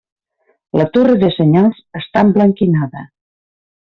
[0.79, 3.07] La torre de senyals està emblanquinada.